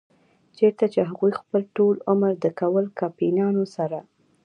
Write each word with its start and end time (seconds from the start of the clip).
چرته 0.57 0.85
چې 0.93 0.99
هغوي 1.09 1.33
خپل 1.41 1.61
ټول 1.75 1.95
عمر 2.09 2.31
د 2.37 2.45
کول 2.59 2.85
کمپنيانو 2.99 3.63
سره 3.75 3.99